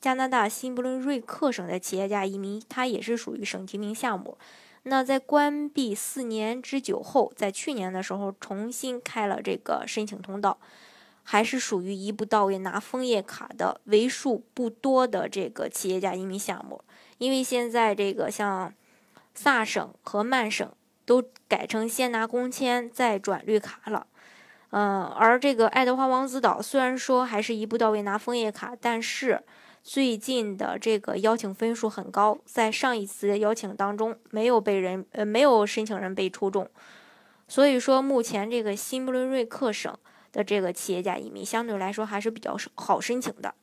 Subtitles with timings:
[0.00, 4.38] 加拿大新不伦瑞克省的企业家移民，它也是属于省提名项目。
[4.84, 10.56] 那在关闭四年之久后，在去年的时候重新开了这个申请通道，
[11.24, 16.80] 还是属于一步到位拿枫叶卡的为数不多的这个企业家移民项目。
[17.18, 18.72] 因为现在这个像
[19.34, 20.70] 萨省和曼省
[21.04, 24.06] 都改成先拿工签再转绿卡了。
[24.70, 29.42] 嗯，而这个爱德华王子岛虽然说还是一步到位拿枫叶卡，但是。
[29.82, 36.68] 最近的这个邀请分数很高，在上一次邀请当中没有被人呃没有申请人被抽中，
[37.46, 39.96] 所以说目前这个新不伦瑞克省
[40.30, 43.54] 的这个企业家移民相对来说还是比较好申请的。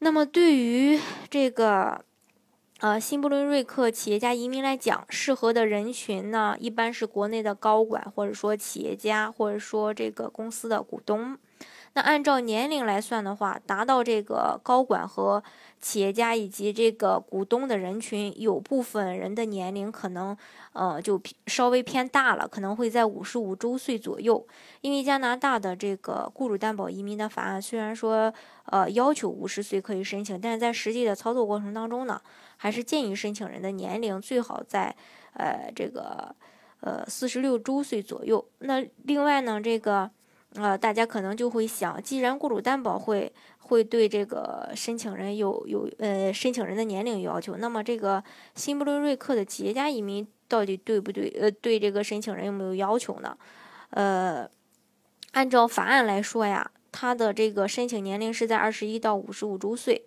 [0.00, 2.04] 那么对于这个
[2.80, 11.38] 呃新不伦瑞克企业家移民来讲，适合的人群呢一般是国内的高管或者说企业家或者说这个公司的股东。
[11.96, 15.40] 那按照年龄来算的话，达到这个高管和
[15.80, 20.36] 企业家以及这个股东的人群，有部分人的年龄可能，
[20.72, 24.44] 呃，就稍微偏大了，可能会在五十五周岁左右。
[24.80, 28.34] 因为加拿大的这个雇主担保移民的法案虽然说，
[28.66, 32.20] 呃，要求五十岁可以申请，但是在实际的操作过程当中呢，
[32.56, 34.96] 还是建议申请人的年龄最好在，
[35.34, 36.34] 呃，这个，
[36.80, 38.44] 呃，四十六周岁左右。
[38.58, 40.10] 那另外呢，这个。
[40.54, 48.22] 呃，大家可能就会想，既然雇主担保会会对这个申请人有有呃申请人的年龄有要求，那么这个
[48.54, 51.28] 新布伦瑞克的企业家移民到底对不对？
[51.40, 53.36] 呃，对这个申请人有没有要求呢？
[53.90, 54.48] 呃，
[55.32, 60.06] 按照法案来说呀，他的这个申请年龄是在二十一到五十五周岁。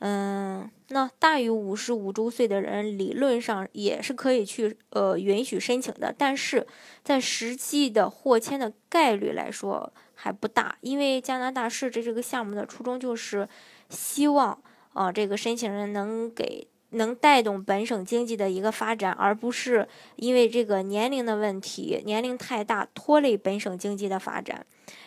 [0.00, 6.66] 嗯，那大于五十五周岁的人，理论上也是可以去呃允许申请的，但是
[7.04, 13.46] 在实际的获签的概率来说还不大，因为加拿大设置这个项目的初衷就是
[13.90, 14.62] 希望
[14.94, 19.86] 啊这个申请人能给能带动本省经济的一个发展，而不是
[20.16, 24.64] 因为这个年龄的问题，年龄太大拖累本省经济的发展。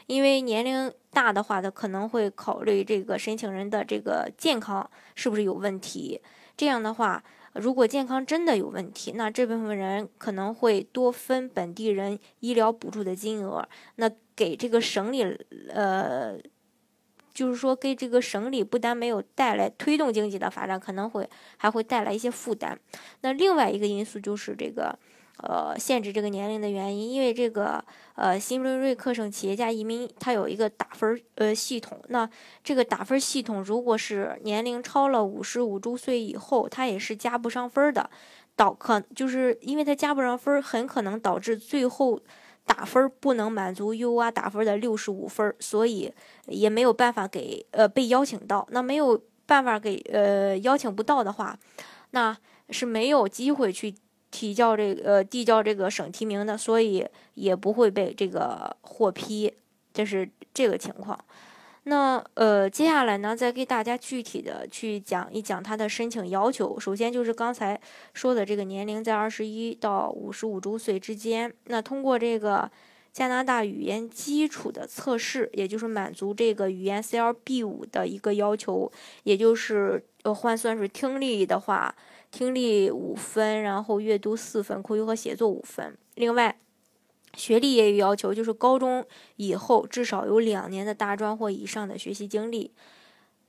[0.08, 6.20] 因为年龄大的话，他可能会考虑这个申请人的这个健康是不是有问题。
[6.56, 7.24] 这样的话，
[7.54, 15.24] 如果健康真的有问题，那这部分人可能会多分本地人医疗补助的金额，那给这个省里，
[15.70, 16.38] 呃，
[17.34, 22.80] 就是说给这个省里不单没有带来推动经济的发展，可能会还会带来一些负担。
[23.22, 24.98] 那另外一个因素就是这个。
[25.38, 27.84] 呃，限制这个年龄的原因，因为这个
[28.16, 32.30] 呃，新伦瑞克省企业家移民它有一个打分呃系统，那
[32.64, 38.10] 这个打分系统如果是年龄超了五十五周岁以后，它也是加不上分的，
[38.56, 42.22] 导可就是因为它加不上分，很可能导致最后
[42.66, 46.13] 打分不能满足 U 啊打分的六十五分，所以
[46.47, 48.68] 也没有办法给呃被邀请到。
[48.72, 51.57] 那没有办法给呃邀请不到的话，
[52.12, 52.38] 那
[52.69, 53.96] 是没有机会去。
[54.35, 59.53] 提交这个呃递交这个省提名的，所以也不会被这个获批，
[59.94, 61.16] 这是这个情况。
[61.86, 66.80] 那呃接下来呢，再给大家具体的去讲一讲他的申请要求。
[66.80, 67.80] 首先就是刚才
[68.14, 71.54] 说的这个年龄在二十一到五十五周岁之间。
[71.66, 72.72] 那通过这个
[73.12, 78.92] 加拿大语言基础的测试，也就是满足这个语言 CLB 五的一个要求，
[79.24, 81.94] 也就是呃换算是听力的话。
[82.32, 85.96] 听力五分，然后阅读四分，口语和写作五分。
[86.16, 86.58] 另外，
[87.36, 89.06] 学历也有要求，就是高中
[89.38, 92.72] 以后至少有两年的大专或以上的学习经历。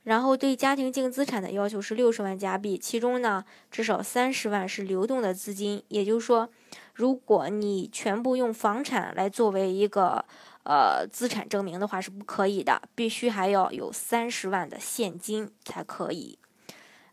[0.03, 5.83] 然后对家庭净资产的要求是六十万加币，其中呢至少三十万是流动的资金。
[5.87, 6.47] 也就是说，
[6.93, 10.23] 如果你全部用房产来作为一个
[10.63, 16.37] 呃资产证明的话是不可以的，必须还要有三十万的现金才可以。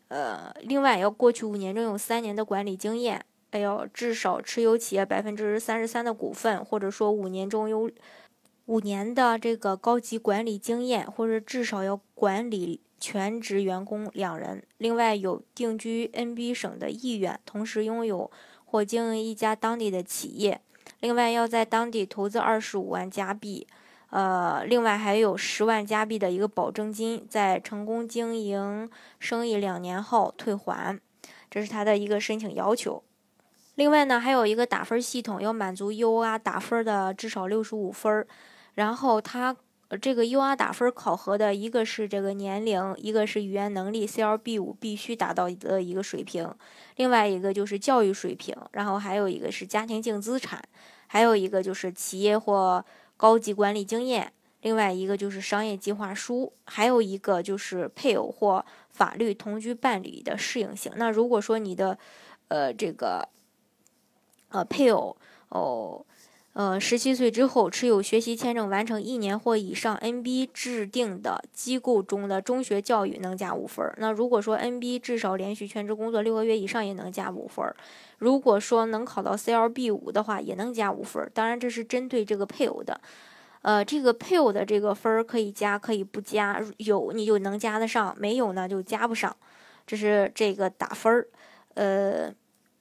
[0.09, 7.91] 呃，另外要过去五年中有三年的管理经验，还要至少持有企业百分之三十三的股份，或者说五年中有
[8.65, 14.65] 五年的这个高级管理经验，或者至少要管理全职员工两人。
[14.79, 18.31] 另外有定居 NB 省的意愿，同时拥有
[18.65, 20.63] 或经营一家当地的企业。
[21.01, 23.67] 另外要在当地投资二十五万加币。
[24.09, 28.89] 呃，另外还有十万加币的一个保证金，在成功经营
[29.19, 30.99] 生意两年后退还，
[31.51, 33.03] 这是他的一个申请要求。
[33.77, 38.27] 另外呢，还有一个打分系统，要满足 U R 打分的至少六十五分，
[38.75, 39.57] 然后他
[40.01, 46.53] 这个 U R 打分考核的一个是这个年龄，一个是语言能力，C L B 五必须达到的一个水平，
[46.97, 50.63] 另外一个就是教育水平，然后还有一个是家庭净资产，
[51.07, 52.85] 还有一个就是企业或。
[53.15, 54.33] 高级管理经验，
[54.63, 60.91] 另外一个就是商业计划书，还有一个就是配偶或法律同居伴侣的适应性。
[60.97, 61.97] 那如果说你的，
[62.49, 63.29] 呃，这个，
[64.53, 65.17] 呃，配偶
[65.49, 66.05] 哦，
[66.53, 73.91] 呃，十七岁之后持有学习签证完成一年或以上，NB 制定的机构中的中学教育能加五分。
[73.97, 77.65] 那如果说 NB 至少连续全职工作六个月以上，也能加五分。
[78.19, 81.29] 如果说能考到 CLB 五的话，也能加五分。
[81.33, 83.01] 当然，这是针对这个配偶的，
[83.63, 89.35] 呃，这个配偶的这个分可以加，可以不加，有你就能加得上，没有呢就加不上。
[89.87, 91.27] 这是这个打分儿。
[91.75, 92.31] 呃，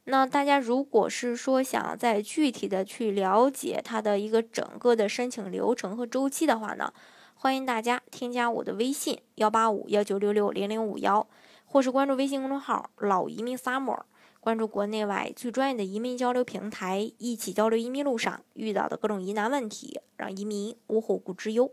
[0.05, 6.91] 那大家如果是说想再具体的去了解它的一个整个的申请流程和周期的话呢，
[7.35, 11.27] 欢迎大家添加我的微信幺八五幺九六六零零五幺，
[11.65, 14.01] 或是关注微信公众号“老移民 summer”。
[14.39, 21.71] 关注国内外最专业的移民交流平台，一起交流移民路上遇到的各种疑难问题，让移民无后顾之忧。